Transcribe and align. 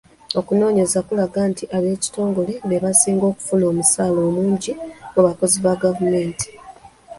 Okunoonyereza 0.39 0.99
kulaga 1.07 1.41
nti 1.51 1.63
ab'ekitongole 1.77 2.53
be 2.69 2.77
basinga 2.83 3.25
okufuna 3.31 3.65
omusaala 3.71 4.19
omungi 4.29 4.71
mu 5.13 5.19
bakozi 5.27 5.57
ba 5.65 5.73
gavumenti. 5.81 6.47